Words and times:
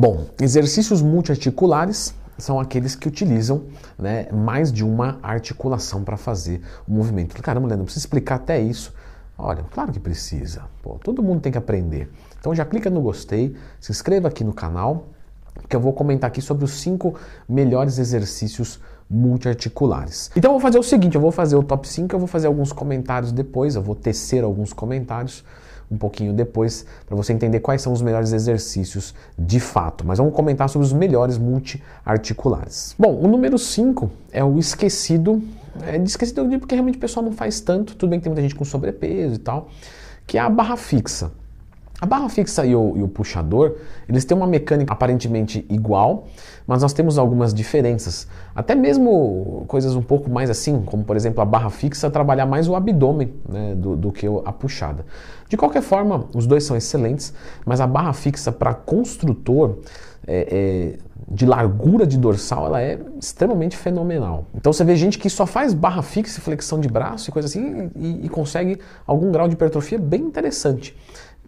Bom, 0.00 0.26
exercícios 0.40 1.02
multiarticulares 1.02 2.14
são 2.38 2.60
aqueles 2.60 2.94
que 2.94 3.08
utilizam 3.08 3.64
né, 3.98 4.28
mais 4.30 4.72
de 4.72 4.84
uma 4.84 5.18
articulação 5.20 6.04
para 6.04 6.16
fazer 6.16 6.62
o 6.86 6.92
movimento. 6.92 7.34
Caramba, 7.42 7.66
Leandro, 7.66 7.84
precisa 7.86 8.06
explicar 8.06 8.36
até 8.36 8.60
isso. 8.60 8.94
Olha, 9.36 9.64
claro 9.72 9.90
que 9.90 9.98
precisa. 9.98 10.62
Pô, 10.84 11.00
todo 11.02 11.20
mundo 11.20 11.40
tem 11.40 11.50
que 11.50 11.58
aprender. 11.58 12.08
Então 12.38 12.54
já 12.54 12.64
clica 12.64 12.88
no 12.88 13.00
gostei, 13.00 13.56
se 13.80 13.90
inscreva 13.90 14.28
aqui 14.28 14.44
no 14.44 14.52
canal, 14.52 15.08
que 15.68 15.74
eu 15.74 15.80
vou 15.80 15.92
comentar 15.92 16.28
aqui 16.28 16.40
sobre 16.40 16.64
os 16.64 16.74
cinco 16.74 17.16
melhores 17.48 17.98
exercícios 17.98 18.78
multiarticulares. 19.10 20.30
Então 20.36 20.50
eu 20.50 20.52
vou 20.52 20.60
fazer 20.60 20.78
o 20.78 20.82
seguinte, 20.84 21.16
eu 21.16 21.20
vou 21.20 21.32
fazer 21.32 21.56
o 21.56 21.62
top 21.64 21.88
5, 21.88 22.14
eu 22.14 22.20
vou 22.20 22.28
fazer 22.28 22.46
alguns 22.46 22.72
comentários 22.72 23.32
depois, 23.32 23.74
eu 23.74 23.82
vou 23.82 23.96
tecer 23.96 24.44
alguns 24.44 24.72
comentários 24.72 25.42
um 25.90 25.96
pouquinho 25.96 26.32
depois 26.32 26.84
para 27.06 27.16
você 27.16 27.32
entender 27.32 27.60
quais 27.60 27.82
são 27.82 27.92
os 27.92 28.02
melhores 28.02 28.32
exercícios 28.32 29.14
de 29.38 29.58
fato. 29.60 30.06
Mas 30.06 30.18
vamos 30.18 30.34
comentar 30.34 30.68
sobre 30.68 30.86
os 30.86 30.92
melhores 30.92 31.38
multiarticulares. 31.38 32.94
Bom, 32.98 33.18
o 33.18 33.26
número 33.26 33.58
5 33.58 34.10
é 34.32 34.44
o 34.44 34.58
esquecido, 34.58 35.42
é 35.82 35.96
esquecido 35.98 36.46
porque 36.58 36.74
realmente 36.74 36.96
o 36.96 37.00
pessoal 37.00 37.24
não 37.24 37.32
faz 37.32 37.60
tanto, 37.60 37.94
tudo 37.96 38.10
bem 38.10 38.18
que 38.18 38.24
tem 38.24 38.30
muita 38.30 38.42
gente 38.42 38.54
com 38.54 38.64
sobrepeso 38.64 39.34
e 39.34 39.38
tal, 39.38 39.68
que 40.26 40.36
é 40.36 40.40
a 40.40 40.50
barra 40.50 40.76
fixa. 40.76 41.30
A 42.00 42.06
barra 42.06 42.28
fixa 42.28 42.64
e 42.64 42.76
o, 42.76 42.96
e 42.96 43.02
o, 43.02 43.08
puxador, 43.08 43.74
eles 44.08 44.24
têm 44.24 44.36
uma 44.36 44.46
mecânica 44.46 44.92
aparentemente 44.92 45.66
igual, 45.68 46.28
mas 46.64 46.80
nós 46.80 46.92
temos 46.92 47.18
algumas 47.18 47.52
diferenças. 47.52 48.28
Até 48.54 48.76
mesmo 48.76 49.64
coisas 49.66 49.96
um 49.96 50.02
pouco 50.02 50.30
mais 50.30 50.48
assim, 50.48 50.80
como 50.82 51.02
por 51.02 51.16
exemplo 51.16 51.40
a 51.40 51.44
barra 51.44 51.70
fixa 51.70 52.08
trabalhar 52.08 52.46
mais 52.46 52.68
o 52.68 52.76
abdômen 52.76 53.34
né, 53.48 53.74
do, 53.74 53.96
do, 53.96 54.12
que 54.12 54.26
a 54.44 54.52
puxada. 54.52 55.04
De 55.48 55.56
qualquer 55.56 55.82
forma, 55.82 56.26
os 56.34 56.46
dois 56.46 56.62
são 56.62 56.76
excelentes, 56.76 57.34
mas 57.66 57.80
a 57.80 57.86
barra 57.86 58.12
fixa 58.12 58.52
para 58.52 58.74
construtor 58.74 59.78
é, 60.24 60.46
é, 60.50 60.98
de 61.30 61.46
largura 61.46 62.06
de 62.06 62.16
dorsal, 62.16 62.66
ela 62.66 62.80
é 62.80 62.98
extremamente 63.20 63.76
fenomenal. 63.76 64.46
Então 64.54 64.72
você 64.72 64.84
vê 64.84 64.94
gente 64.94 65.18
que 65.18 65.28
só 65.28 65.46
faz 65.46 65.74
barra 65.74 66.02
fixa 66.02 66.38
e 66.38 66.42
flexão 66.42 66.78
de 66.78 66.88
braço 66.88 67.28
e 67.28 67.32
coisa 67.32 67.48
assim 67.48 67.90
e, 67.96 68.26
e 68.26 68.28
consegue 68.28 68.78
algum 69.06 69.32
grau 69.32 69.48
de 69.48 69.54
hipertrofia 69.54 69.98
bem 69.98 70.20
interessante. 70.20 70.94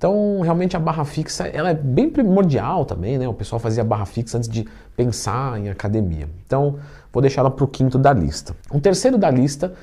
Então, 0.01 0.41
realmente 0.41 0.75
a 0.75 0.81
barra 0.81 1.05
fixa, 1.05 1.47
ela 1.47 1.69
é 1.69 1.75
bem 1.75 2.09
primordial 2.09 2.87
também, 2.87 3.19
né? 3.19 3.29
O 3.29 3.35
pessoal 3.35 3.59
fazia 3.59 3.85
barra 3.85 4.07
fixa 4.07 4.39
antes 4.39 4.49
de 4.49 4.67
pensar 4.97 5.61
em 5.61 5.69
academia. 5.69 6.27
Então, 6.47 6.79
vou 7.13 7.21
deixar 7.21 7.43
ela 7.43 7.51
para 7.51 7.67
o 7.67 7.69
quinto 7.69 7.99
da 7.99 8.11
lista. 8.11 8.57
Um 8.73 8.81
terceiro 8.81 9.19
da 9.19 9.31
lista 9.31 9.75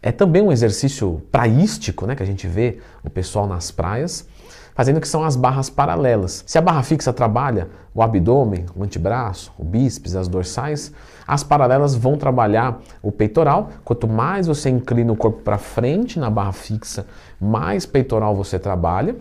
é 0.00 0.12
também 0.12 0.42
um 0.42 0.52
exercício 0.52 1.20
praístico, 1.32 2.06
né? 2.06 2.14
Que 2.14 2.22
a 2.22 2.26
gente 2.26 2.46
vê 2.46 2.78
o 3.02 3.10
pessoal 3.10 3.48
nas 3.48 3.72
praias 3.72 4.28
fazendo 4.76 5.00
que 5.00 5.08
são 5.08 5.24
as 5.24 5.34
barras 5.34 5.68
paralelas. 5.68 6.44
Se 6.46 6.56
a 6.56 6.60
barra 6.60 6.84
fixa 6.84 7.12
trabalha 7.12 7.68
o 7.92 8.00
abdômen, 8.00 8.64
o 8.76 8.84
antebraço, 8.84 9.52
o 9.58 9.64
bíceps, 9.64 10.14
as 10.14 10.28
dorsais, 10.28 10.92
as 11.26 11.42
paralelas 11.42 11.96
vão 11.96 12.16
trabalhar 12.16 12.80
o 13.02 13.10
peitoral. 13.10 13.70
Quanto 13.84 14.06
mais 14.06 14.46
você 14.46 14.70
inclina 14.70 15.12
o 15.12 15.16
corpo 15.16 15.42
para 15.42 15.58
frente 15.58 16.20
na 16.20 16.30
barra 16.30 16.52
fixa, 16.52 17.08
mais 17.40 17.84
peitoral 17.84 18.36
você 18.36 18.56
trabalha. 18.56 19.16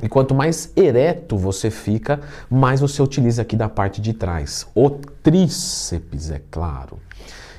E 0.00 0.08
quanto 0.08 0.34
mais 0.34 0.72
ereto 0.76 1.36
você 1.36 1.70
fica, 1.70 2.20
mais 2.48 2.80
você 2.80 3.02
utiliza 3.02 3.42
aqui 3.42 3.56
da 3.56 3.68
parte 3.68 4.00
de 4.00 4.12
trás. 4.12 4.66
O 4.74 4.88
tríceps, 4.88 6.30
é 6.30 6.40
claro. 6.50 6.98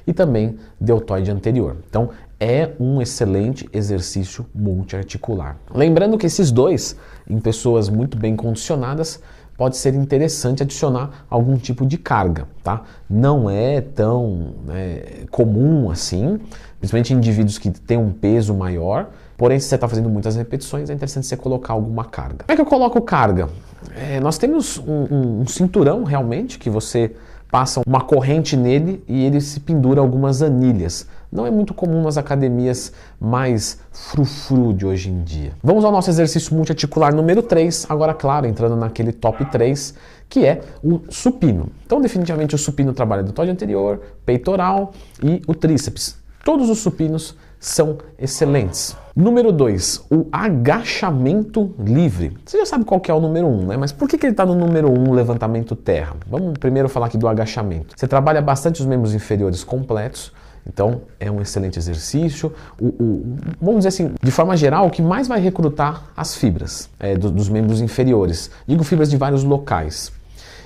E 0.07 0.13
também 0.13 0.57
deltoide 0.79 1.29
anterior. 1.29 1.77
Então, 1.87 2.09
é 2.39 2.71
um 2.79 3.01
excelente 3.01 3.69
exercício 3.71 4.45
multiarticular. 4.53 5.57
Lembrando 5.73 6.17
que 6.17 6.25
esses 6.25 6.51
dois, 6.51 6.97
em 7.29 7.39
pessoas 7.39 7.87
muito 7.87 8.17
bem 8.17 8.35
condicionadas, 8.35 9.21
pode 9.57 9.77
ser 9.77 9.93
interessante 9.93 10.63
adicionar 10.63 11.25
algum 11.29 11.57
tipo 11.57 11.85
de 11.85 11.97
carga, 11.97 12.47
tá? 12.63 12.81
Não 13.09 13.49
é 13.49 13.79
tão 13.79 14.55
né, 14.65 15.25
comum 15.31 15.89
assim, 15.89 16.39
principalmente 16.79 17.13
em 17.13 17.17
indivíduos 17.17 17.57
que 17.57 17.69
têm 17.69 17.97
um 17.97 18.11
peso 18.11 18.53
maior, 18.53 19.11
Porém, 19.43 19.59
se 19.59 19.67
você 19.67 19.75
está 19.75 19.89
fazendo 19.89 20.09
muitas 20.09 20.37
repetições, 20.37 20.89
é 20.89 20.93
interessante 20.93 21.27
você 21.27 21.35
colocar 21.35 21.73
alguma 21.73 22.05
carga. 22.05 22.45
Como 22.45 22.53
é 22.53 22.55
que 22.55 22.61
eu 22.61 22.65
coloco 22.65 23.01
carga? 23.01 23.49
É, 23.93 24.17
nós 24.21 24.37
temos 24.37 24.77
um, 24.77 25.05
um, 25.11 25.41
um 25.41 25.45
cinturão 25.45 26.05
realmente 26.05 26.57
que 26.57 26.69
você 26.69 27.11
passa 27.51 27.81
uma 27.85 27.99
corrente 27.99 28.55
nele 28.55 29.03
e 29.05 29.25
ele 29.25 29.41
se 29.41 29.59
pendura 29.59 29.99
algumas 29.99 30.41
anilhas. 30.41 31.05
Não 31.29 31.45
é 31.45 31.51
muito 31.51 31.73
comum 31.73 32.03
nas 32.03 32.17
academias 32.17 32.93
mais 33.19 33.81
frufru 33.91 34.73
de 34.73 34.85
hoje 34.85 35.09
em 35.09 35.21
dia. 35.25 35.51
Vamos 35.61 35.83
ao 35.83 35.91
nosso 35.91 36.09
exercício 36.09 36.55
multiarticular 36.55 37.13
número 37.13 37.43
3, 37.43 37.87
agora 37.89 38.13
claro, 38.13 38.47
entrando 38.47 38.77
naquele 38.77 39.11
top 39.11 39.43
3, 39.43 39.93
que 40.29 40.45
é 40.45 40.61
o 40.81 41.01
supino. 41.09 41.67
Então 41.85 41.99
definitivamente 41.99 42.55
o 42.55 42.57
supino 42.57 42.93
trabalha 42.93 43.23
do 43.23 43.41
anterior, 43.41 43.99
peitoral 44.25 44.93
e 45.21 45.41
o 45.45 45.53
tríceps. 45.53 46.15
Todos 46.45 46.69
os 46.69 46.79
supinos 46.79 47.35
são 47.63 47.97
excelentes. 48.19 48.93
Número 49.15 49.51
2, 49.51 50.07
o 50.11 50.25
agachamento 50.31 51.73
livre. 51.79 52.35
Você 52.43 52.57
já 52.57 52.65
sabe 52.65 52.83
qual 52.83 52.99
que 52.99 53.09
é 53.09 53.13
o 53.13 53.21
número 53.21 53.47
1, 53.47 53.49
um, 53.49 53.67
né? 53.67 53.77
Mas 53.77 53.93
por 53.93 54.09
que, 54.09 54.17
que 54.17 54.25
ele 54.25 54.33
está 54.33 54.45
no 54.45 54.53
número 54.53 54.91
1, 54.91 55.09
um, 55.09 55.13
levantamento 55.13 55.73
terra? 55.73 56.15
Vamos 56.27 56.57
primeiro 56.57 56.89
falar 56.89 57.05
aqui 57.05 57.17
do 57.17 57.27
agachamento. 57.27 57.95
Você 57.95 58.05
trabalha 58.05 58.41
bastante 58.41 58.81
os 58.81 58.85
membros 58.85 59.13
inferiores 59.13 59.63
completos, 59.63 60.33
então 60.67 61.03
é 61.19 61.31
um 61.31 61.41
excelente 61.41 61.79
exercício. 61.79 62.51
O, 62.77 62.87
o, 62.87 63.37
vamos 63.61 63.85
dizer 63.85 63.89
assim, 63.89 64.11
de 64.21 64.31
forma 64.31 64.57
geral, 64.57 64.87
o 64.87 64.89
que 64.89 65.01
mais 65.01 65.29
vai 65.29 65.39
recrutar 65.39 66.11
as 66.17 66.35
fibras 66.35 66.89
é, 66.99 67.15
do, 67.15 67.31
dos 67.31 67.47
membros 67.47 67.79
inferiores. 67.79 68.51
Digo 68.67 68.83
fibras 68.83 69.09
de 69.09 69.15
vários 69.15 69.43
locais. 69.43 70.11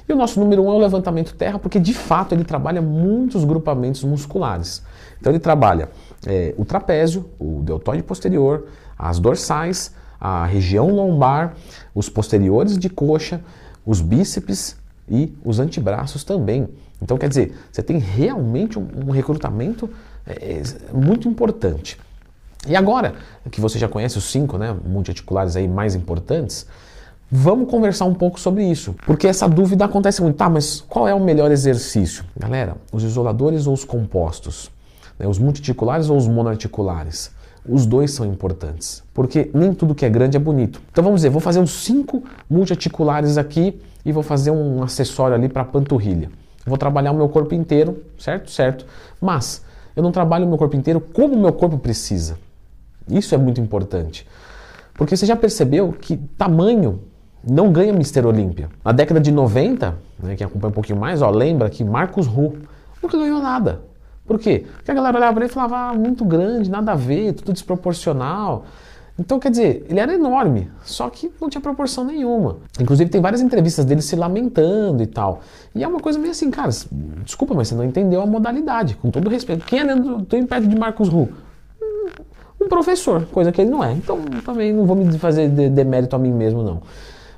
E 0.08 0.14
o 0.14 0.16
nosso 0.16 0.40
número 0.40 0.64
1 0.64 0.66
um 0.66 0.72
é 0.72 0.74
o 0.76 0.78
levantamento 0.80 1.34
terra, 1.36 1.60
porque 1.60 1.80
de 1.80 1.94
fato 1.94 2.34
ele 2.34 2.44
trabalha 2.44 2.82
muitos 2.82 3.44
grupamentos 3.44 4.04
musculares. 4.04 4.82
Então 5.20 5.32
ele 5.32 5.40
trabalha 5.40 5.90
é, 6.26 6.54
o 6.58 6.64
trapézio, 6.64 7.30
o 7.38 7.62
deltoide 7.64 8.04
posterior, 8.04 8.68
as 8.98 9.20
dorsais, 9.20 9.94
a 10.20 10.46
região 10.46 10.90
lombar, 10.90 11.56
os 11.94 12.10
posteriores 12.10 12.78
de 12.78 12.90
coxa, 12.90 13.42
os 13.86 14.02
bíceps 14.02 14.78
e 15.10 15.34
os 15.44 15.60
antebraços 15.60 16.24
também. 16.24 16.68
Então, 17.02 17.18
quer 17.18 17.30
dizer, 17.30 17.56
você 17.72 17.84
tem 17.84 18.00
realmente 18.00 18.80
um, 18.80 18.88
um 19.08 19.12
recrutamento 19.12 19.90
é, 20.26 20.62
muito 20.94 21.28
importante. 21.28 21.98
E 22.68 22.76
agora 22.76 23.16
que 23.52 23.62
você 23.62 23.78
já 23.78 23.88
conhece 23.88 24.18
os 24.18 24.26
cinco 24.26 24.58
né, 24.58 24.76
multiarticulares 24.86 25.56
aí 25.56 25.68
mais 25.68 25.96
importantes, 25.96 26.66
vamos 27.32 27.70
conversar 27.70 28.06
um 28.06 28.14
pouco 28.14 28.40
sobre 28.40 28.64
isso. 28.64 28.96
Porque 29.06 29.28
essa 29.28 29.48
dúvida 29.48 29.86
acontece 29.86 30.22
muito. 30.22 30.38
Tá, 30.38 30.50
mas 30.50 30.82
qual 30.82 31.08
é 31.08 31.14
o 31.14 31.20
melhor 31.20 31.52
exercício? 31.52 32.24
Galera, 32.38 32.76
os 32.92 33.04
isoladores 33.04 33.68
ou 33.68 33.74
os 33.74 33.84
compostos? 33.84 34.72
né, 35.18 35.28
os 35.28 35.40
multiarticulares 35.40 36.10
ou 36.10 36.18
os 36.18 36.28
monoarticulares. 36.28 37.32
Os 37.68 37.86
dois 37.86 38.12
são 38.12 38.26
importantes, 38.26 39.04
porque 39.14 39.52
nem 39.54 39.74
tudo 39.74 39.94
que 39.94 40.06
é 40.06 40.10
grande 40.10 40.38
é 40.38 40.40
bonito. 40.40 40.82
Então 40.90 41.04
vamos 41.04 41.20
dizer, 41.20 41.30
vou 41.30 41.42
fazer 41.42 41.60
uns 41.60 41.72
cinco 41.72 42.24
multiarticulares 42.50 43.38
aqui 43.38 43.82
e 44.06 44.12
vou 44.12 44.24
fazer 44.24 44.52
um 44.52 44.82
acessório 44.84 45.36
ali 45.36 45.50
para 45.50 45.64
a 45.64 45.66
panturrilha. 45.66 46.30
Vou 46.66 46.78
trabalhar 46.78 47.12
o 47.12 47.16
meu 47.16 47.28
corpo 47.28 47.54
inteiro, 47.54 48.04
certo? 48.18 48.52
Certo. 48.52 48.86
Mas 49.20 49.64
eu 49.96 50.04
não 50.04 50.12
trabalho 50.12 50.46
o 50.46 50.48
meu 50.48 50.58
corpo 50.58 50.76
inteiro 50.78 51.02
como 51.02 51.34
o 51.34 51.40
meu 51.40 51.52
corpo 51.52 51.78
precisa. 51.78 52.38
Isso 53.10 53.36
é 53.36 53.38
muito 53.38 53.60
importante. 53.60 54.26
Porque 54.94 55.16
você 55.16 55.26
já 55.26 55.36
percebeu 55.36 55.92
que 55.92 56.16
tamanho 56.38 57.02
não 57.50 57.72
ganha 57.72 57.94
Mister 57.94 58.26
Olímpia. 58.26 58.70
Na 58.84 58.92
década 58.92 59.20
de 59.20 59.32
90, 59.32 59.96
né, 60.22 60.36
quem 60.36 60.46
acompanha 60.46 60.70
um 60.70 60.74
pouquinho 60.74 61.00
mais, 61.00 61.22
ó, 61.22 61.30
lembra 61.30 61.70
que 61.70 61.84
Marcos 61.84 62.28
Hu 62.28 62.54
nunca 63.02 63.18
ganhou 63.18 63.42
nada. 63.42 63.82
Por 64.26 64.38
quê? 64.38 64.66
Porque 64.76 64.92
a 64.92 64.94
galera 64.94 65.18
olhava 65.18 65.34
para 65.34 65.46
ele 65.46 65.52
e 65.52 65.54
falava, 65.54 65.78
ah, 65.78 65.94
muito 65.94 66.26
grande, 66.26 66.70
nada 66.70 66.92
a 66.92 66.96
ver, 66.96 67.34
tudo 67.34 67.54
desproporcional. 67.54 68.66
Então, 69.20 69.40
quer 69.40 69.50
dizer, 69.50 69.86
ele 69.90 70.00
era 70.00 70.14
enorme, 70.14 70.70
só 70.84 71.10
que 71.10 71.32
não 71.42 71.50
tinha 71.50 71.60
proporção 71.60 72.04
nenhuma. 72.04 72.58
Inclusive, 72.80 73.10
tem 73.10 73.20
várias 73.20 73.42
entrevistas 73.42 73.84
dele 73.84 74.02
se 74.02 74.16
lamentando 74.16 75.02
e 75.02 75.08
tal. 75.08 75.42
E 75.74 75.84
é 75.84 75.88
uma 75.88 76.00
coisa 76.00 76.20
meio 76.20 76.32
assim, 76.32 76.52
cara, 76.52 76.70
desculpa, 77.24 77.56
mas 77.56 77.70
você 77.70 77.76
não 77.76 77.84
entendeu 77.84 78.22
a 78.22 78.28
modalidade, 78.28 78.96
com 78.96 79.10
todo 79.10 79.28
respeito. 79.28 79.66
Quem 79.66 79.80
é 79.80 79.86
dentro, 79.86 80.22
tem 80.24 80.46
perto 80.46 80.68
de 80.68 80.78
Marcos 80.78 81.10
Ru? 81.10 81.30
Um 82.62 82.68
professor, 82.68 83.26
coisa 83.28 83.52
que 83.52 83.62
ele 83.62 83.72
não 83.72 83.84
é. 83.84 83.92
Então, 83.94 84.20
também 84.46 84.72
não 84.72 84.86
vou 84.86 84.96
me 84.96 85.18
fazer 85.18 85.48
demérito 85.48 86.16
a 86.16 86.20
mim 86.20 86.32
mesmo, 86.32 86.62
não. 86.62 86.82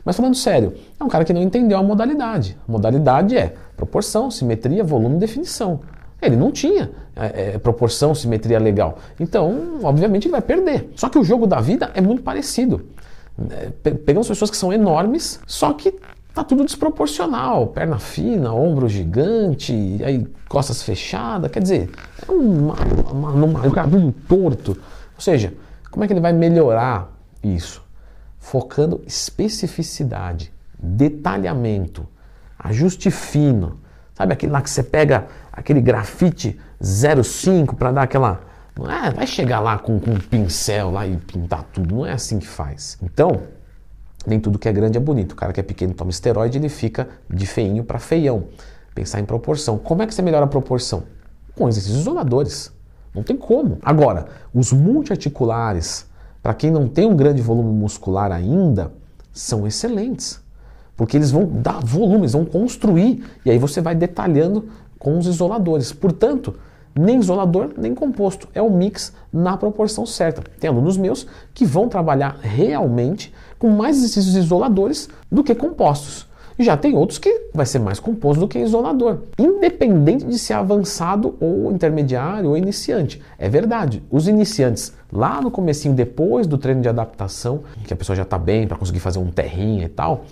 Mas 0.04 0.16
falando 0.16 0.36
sério, 0.36 0.74
é 1.00 1.04
um 1.04 1.08
cara 1.08 1.24
que 1.24 1.34
não 1.34 1.42
entendeu 1.42 1.78
a 1.78 1.84
modalidade. 1.84 2.58
A 2.68 2.72
modalidade 2.72 3.38
é 3.38 3.54
proporção, 3.76 4.32
simetria, 4.32 4.84
volume 4.84 5.16
e 5.16 5.20
definição. 5.20 5.82
Ele 6.22 6.36
não 6.36 6.52
tinha 6.52 6.92
é, 7.16 7.54
é, 7.54 7.58
proporção, 7.58 8.14
simetria 8.14 8.60
legal. 8.60 8.98
Então, 9.20 9.80
obviamente, 9.84 10.26
ele 10.26 10.34
vai 10.34 10.42
perder. 10.42 10.92
Só 10.96 11.10
que 11.10 11.18
o 11.18 11.24
jogo 11.24 11.48
da 11.48 11.62
vida 11.62 11.92
é 11.94 12.02
muito 12.02 12.22
parecido. 12.22 12.86
É, 13.52 13.92
pegamos 13.92 14.28
pessoas 14.28 14.52
que 14.52 14.58
são 14.58 14.74
enormes, 14.74 15.40
só 15.48 15.74
que 15.74 15.96
tá 16.34 16.44
tudo 16.44 16.66
desproporcional. 16.66 17.68
Perna 17.68 18.00
fina, 18.00 18.54
ombro 18.54 18.90
gigante, 18.90 19.74
aí 20.04 20.28
costas 20.48 20.84
fechadas. 20.84 21.50
Quer 21.52 21.62
dizer, 21.62 21.90
é 22.28 22.32
uma, 22.32 22.76
uma, 23.12 23.32
uma, 23.32 23.68
um 23.68 23.72
cabelo 23.72 24.14
torto. 24.28 24.72
Ou 25.16 25.22
seja, 25.22 25.54
como 25.90 26.04
é 26.04 26.08
que 26.08 26.14
ele 26.14 26.22
vai 26.22 26.34
melhorar 26.34 27.10
isso? 27.42 27.82
Focando 28.40 29.02
especificidade, 29.06 30.52
detalhamento, 30.82 32.08
ajuste 32.58 33.12
fino. 33.12 33.80
Sabe 34.14 34.34
aquele 34.34 34.52
lá 34.52 34.62
que 34.62 34.70
você 34.70 34.82
pega 34.82 35.28
aquele 35.52 35.82
grafite 35.82 36.60
05 36.82 37.76
para 37.76 37.92
dar 37.92 38.04
aquela. 38.04 38.42
Não 38.78 38.90
é, 38.90 39.12
vai 39.12 39.28
chegar 39.28 39.60
lá 39.60 39.78
com, 39.78 40.00
com 40.00 40.12
um 40.12 40.20
pincel 40.20 40.92
lá 40.92 41.06
e 41.06 41.18
pintar 41.18 41.64
tudo. 41.74 41.96
Não 41.96 42.06
é 42.06 42.14
assim 42.14 42.40
que 42.40 42.48
faz. 42.48 42.98
Então, 43.04 43.44
nem 44.26 44.40
tudo 44.40 44.58
que 44.58 44.70
é 44.70 44.74
grande 44.74 44.98
é 44.98 45.02
bonito. 45.02 45.34
O 45.34 45.36
cara 45.36 45.52
que 45.52 45.60
é 45.60 45.64
pequeno 45.64 45.94
toma 45.94 46.12
esteroide, 46.12 46.58
ele 46.58 46.70
fica 46.70 47.10
de 47.30 47.46
feinho 47.46 47.84
para 47.84 48.00
feião. 48.00 48.46
Pensar 48.96 49.20
em 49.20 49.26
proporção. 49.26 49.78
Como 49.78 50.02
é 50.02 50.08
que 50.08 50.14
você 50.14 50.22
melhora 50.22 50.46
a 50.46 50.48
proporção? 50.48 51.04
Com 51.56 51.68
exercícios 51.68 52.02
isoladores. 52.02 52.72
Não 53.14 53.24
tem 53.24 53.36
como. 53.36 53.80
Agora, 53.82 54.28
os 54.54 54.72
multiarticulares, 54.72 56.06
para 56.42 56.54
quem 56.54 56.72
não 56.72 56.88
tem 56.88 57.06
um 57.06 57.16
grande 57.16 57.42
volume 57.42 57.72
muscular 57.74 58.32
ainda, 58.32 58.92
são 59.32 59.68
excelentes. 59.68 60.42
Porque 60.96 61.18
eles 61.18 61.32
vão 61.32 61.46
dar 61.46 61.80
volume, 61.84 62.20
eles 62.20 62.34
vão 62.34 62.46
construir, 62.46 63.24
e 63.46 63.52
aí 63.52 63.58
você 63.58 63.82
vai 63.82 63.96
detalhando 63.96 64.70
com 64.98 65.18
os 65.18 65.28
isoladores. 65.28 65.92
Portanto, 65.94 66.56
nem 66.94 67.20
isolador, 67.20 67.72
nem 67.78 67.96
composto. 67.96 68.48
É 68.54 68.62
o 68.62 68.70
mix 68.70 69.14
na 69.32 69.56
proporção 69.56 70.06
certa. 70.06 70.44
Tem 70.60 70.70
alunos 70.70 70.98
meus 70.98 71.26
que 71.54 71.66
vão 71.66 71.88
trabalhar 71.88 72.38
realmente 72.42 73.34
com 73.58 73.70
mais 73.70 73.98
exercícios 73.98 74.36
isoladores 74.36 75.10
do 75.32 75.44
que 75.44 75.56
compostos. 75.56 76.28
E 76.60 76.64
já 76.64 76.76
tem 76.76 76.94
outros 76.94 77.18
que 77.18 77.48
vai 77.54 77.66
ser 77.66 77.80
mais 77.80 78.02
composto 78.02 78.42
do 78.42 78.48
que 78.48 78.60
isolador, 78.60 79.20
independente 79.40 80.26
de 80.26 80.38
ser 80.38 80.54
avançado 80.54 81.38
ou 81.40 81.72
intermediário 81.72 82.50
ou 82.50 82.58
iniciante. 82.58 83.22
É 83.38 83.48
verdade, 83.48 84.04
os 84.12 84.28
iniciantes 84.28 84.94
lá 85.10 85.40
no 85.40 85.50
comecinho, 85.50 85.94
depois 85.94 86.46
do 86.46 86.58
treino 86.58 86.82
de 86.82 86.90
adaptação, 86.90 87.62
que 87.86 87.94
a 87.94 87.96
pessoa 87.96 88.14
já 88.14 88.24
está 88.24 88.38
bem 88.38 88.68
para 88.68 88.76
conseguir 88.76 89.00
fazer 89.00 89.20
um 89.20 89.32
terrinha 89.32 89.86
e 89.86 89.90
tal, 89.90 90.26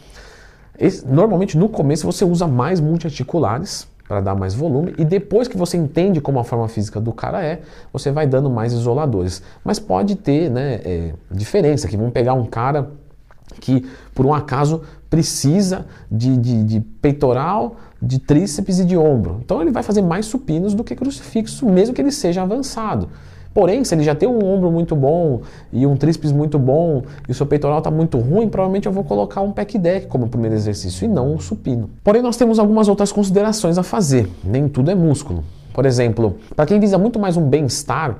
esse, 0.77 1.07
normalmente 1.07 1.57
no 1.57 1.69
começo 1.69 2.05
você 2.05 2.25
usa 2.25 2.45
mais 2.45 2.81
multiarticulares 2.81 3.87
para 4.05 4.19
dar 4.19 4.35
mais 4.35 4.53
volume 4.53 4.93
e 4.97 5.05
depois 5.05 5.47
que 5.47 5.57
você 5.57 5.77
entende 5.77 6.19
como 6.19 6.39
a 6.39 6.43
forma 6.43 6.67
física 6.67 6.99
do 6.99 7.13
cara 7.13 7.41
é, 7.41 7.61
você 7.91 8.11
vai 8.11 8.27
dando 8.27 8.49
mais 8.49 8.73
isoladores. 8.73 9.41
Mas 9.63 9.79
pode 9.79 10.17
ter 10.17 10.49
né, 10.49 10.81
é, 10.83 11.13
diferença, 11.31 11.87
que 11.87 11.95
vamos 11.95 12.11
pegar 12.11 12.33
um 12.33 12.45
cara 12.45 12.89
que 13.59 13.85
por 14.13 14.25
um 14.25 14.33
acaso 14.33 14.81
precisa 15.09 15.85
de, 16.11 16.35
de, 16.37 16.63
de, 16.63 16.79
peitoral, 17.01 17.77
de 18.01 18.19
tríceps 18.19 18.79
e 18.79 18.85
de 18.85 18.97
ombro. 18.97 19.39
Então 19.43 19.61
ele 19.61 19.71
vai 19.71 19.83
fazer 19.83 20.01
mais 20.01 20.25
supinos 20.25 20.73
do 20.73 20.83
que 20.83 20.95
crucifixo, 20.95 21.65
mesmo 21.65 21.93
que 21.93 22.01
ele 22.01 22.11
seja 22.11 22.41
avançado. 22.41 23.09
Porém, 23.53 23.83
se 23.83 23.95
ele 23.95 24.03
já 24.03 24.13
tem 24.13 24.29
um 24.29 24.45
ombro 24.45 24.71
muito 24.71 24.95
bom 24.95 25.41
e 25.73 25.87
um 25.87 25.97
tríceps 25.97 26.31
muito 26.31 26.59
bom 26.59 27.01
e 27.27 27.31
o 27.31 27.33
seu 27.33 27.43
peitoral 27.43 27.79
está 27.79 27.89
muito 27.89 28.19
ruim, 28.19 28.47
provavelmente 28.47 28.85
eu 28.85 28.91
vou 28.91 29.03
colocar 29.03 29.41
um 29.41 29.51
pec 29.51 29.79
deck 29.79 30.05
como 30.05 30.27
primeiro 30.27 30.55
exercício 30.55 31.05
e 31.05 31.07
não 31.07 31.33
um 31.33 31.39
supino. 31.39 31.89
Porém, 32.03 32.21
nós 32.21 32.37
temos 32.37 32.59
algumas 32.59 32.87
outras 32.87 33.11
considerações 33.11 33.79
a 33.79 33.83
fazer. 33.83 34.29
Nem 34.43 34.67
tudo 34.67 34.91
é 34.91 34.95
músculo. 34.95 35.43
Por 35.73 35.87
exemplo, 35.87 36.37
para 36.55 36.67
quem 36.67 36.79
visa 36.79 36.99
muito 36.99 37.17
mais 37.17 37.35
um 37.35 37.49
bem-estar 37.49 38.19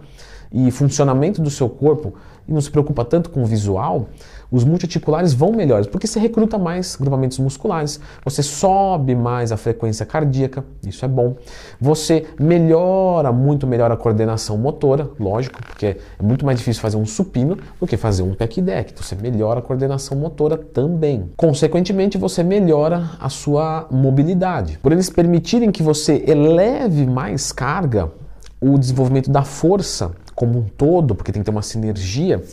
e 0.52 0.72
funcionamento 0.72 1.40
do 1.40 1.52
seu 1.52 1.70
corpo 1.70 2.14
e 2.48 2.54
não 2.54 2.62
se 2.62 2.72
preocupa 2.72 3.04
tanto 3.04 3.30
com 3.30 3.44
o 3.44 3.46
visual, 3.46 4.08
os 4.52 4.64
multiarticulares 4.64 5.34
vão 5.34 5.52
melhores, 5.52 5.88
porque 5.88 6.08
você 6.08 6.20
recruta 6.20 6.58
mais 6.58 6.96
grupamentos 6.96 7.38
musculares, 7.40 8.00
você 8.24 8.42
sobe 8.42 9.14
mais 9.16 9.52
a 9.52 9.58
frequência 9.58 10.06
cardíaca, 10.06 10.64
isso 10.86 11.04
é 11.04 11.08
bom. 11.08 11.36
Você 11.80 12.26
melhora 12.40 13.32
muito 13.32 13.68
melhor 13.68 13.92
a 13.92 13.98
coordenação 13.98 14.58
motora, 14.58 15.10
lógico, 15.20 15.62
porque 15.62 15.86
é 15.86 16.24
muito 16.24 16.46
mais 16.46 16.58
difícil 16.58 16.82
fazer 16.82 16.98
um 16.98 17.06
supino 17.06 17.58
do 17.80 17.86
que 17.86 17.98
fazer 17.98 18.24
um 18.24 18.34
pec 18.34 18.62
deck. 18.62 18.92
Então 18.94 19.04
você 19.04 19.16
melhora 19.16 19.60
a 19.60 19.62
coordenação 19.62 20.18
motora 20.18 20.58
também. 20.58 21.30
Consequentemente, 21.36 22.18
você 22.18 22.44
melhora 22.44 23.12
a 23.20 23.30
sua 23.30 23.88
mobilidade. 23.92 24.80
Por 24.82 24.92
eles 24.92 25.10
permitirem 25.10 25.72
que 25.72 25.84
você 25.84 26.24
eleve 26.26 27.06
mais 27.06 27.52
carga, 27.52 28.12
o 28.60 28.78
desenvolvimento 28.78 29.30
da 29.30 29.44
força 29.44 30.12
como 30.38 30.60
um 30.60 30.64
todo, 30.66 31.16
porque 31.16 31.32
tem 31.32 31.42
que 31.42 31.46
ter 31.46 31.52
uma 31.52 31.64
sinergia, 31.64 32.44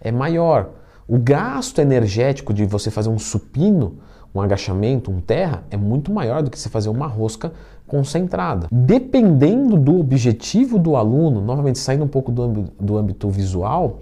é 0.00 0.12
maior. 0.12 0.70
O 1.08 1.18
gasto 1.18 1.80
energético 1.80 2.54
de 2.54 2.64
você 2.64 2.88
fazer 2.88 3.08
um 3.08 3.18
supino, 3.18 3.96
um 4.32 4.40
agachamento, 4.40 5.10
um 5.10 5.20
terra, 5.20 5.64
é 5.68 5.76
muito 5.76 6.12
maior 6.12 6.40
do 6.40 6.48
que 6.48 6.56
você 6.56 6.68
fazer 6.68 6.88
uma 6.88 7.08
rosca 7.08 7.52
concentrada. 7.84 8.68
Dependendo 8.70 9.76
do 9.76 9.98
objetivo 9.98 10.78
do 10.78 10.94
aluno, 10.94 11.40
novamente 11.40 11.80
saindo 11.80 12.04
um 12.04 12.08
pouco 12.08 12.30
do 12.30 12.44
âmbito, 12.44 12.72
do 12.80 12.96
âmbito 12.96 13.28
visual, 13.28 13.98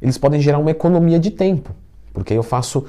eles 0.00 0.16
podem 0.16 0.40
gerar 0.40 0.58
uma 0.58 0.70
economia 0.70 1.18
de 1.18 1.32
tempo. 1.32 1.74
Porque 2.14 2.32
eu 2.32 2.44
faço 2.44 2.84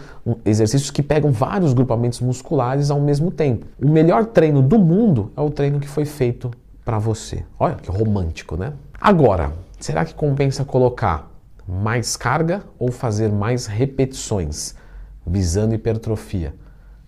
exercícios 0.45 0.91
que 0.91 1.01
pegam 1.01 1.31
vários 1.31 1.73
grupamentos 1.73 2.21
musculares 2.21 2.91
ao 2.91 3.01
mesmo 3.01 3.31
tempo. 3.31 3.65
O 3.81 3.89
melhor 3.89 4.27
treino 4.27 4.61
do 4.61 4.77
mundo 4.77 5.31
é 5.35 5.41
o 5.41 5.49
treino 5.49 5.79
que 5.79 5.87
foi 5.87 6.05
feito 6.05 6.51
para 6.85 6.99
você. 6.99 7.43
Olha 7.59 7.73
que 7.73 7.89
romântico, 7.89 8.55
né? 8.55 8.73
Agora, 9.01 9.51
será 9.79 10.05
que 10.05 10.13
compensa 10.13 10.65
colocar 10.65 11.31
mais 11.67 12.17
carga 12.17 12.63
ou 12.77 12.91
fazer 12.91 13.31
mais 13.31 13.65
repetições, 13.65 14.75
visando 15.25 15.73
hipertrofia? 15.73 16.53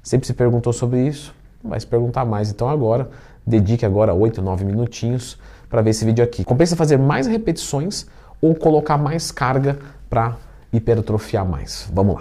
Sempre 0.03 0.27
se 0.27 0.33
perguntou 0.33 0.73
sobre 0.73 1.05
isso? 1.05 1.33
Vai 1.63 1.79
se 1.79 1.85
perguntar 1.85 2.25
mais. 2.25 2.49
Então 2.49 2.67
agora, 2.67 3.09
dedique 3.45 3.85
agora 3.85 4.13
8, 4.13 4.41
9 4.41 4.65
minutinhos 4.65 5.37
para 5.69 5.81
ver 5.81 5.91
esse 5.91 6.05
vídeo 6.05 6.23
aqui. 6.23 6.43
Compensa 6.43 6.75
fazer 6.75 6.97
mais 6.97 7.27
repetições 7.27 8.05
ou 8.41 8.55
colocar 8.55 8.97
mais 8.97 9.31
carga 9.31 9.77
para 10.09 10.37
hipertrofiar 10.73 11.45
mais? 11.45 11.89
Vamos 11.93 12.15
lá. 12.15 12.19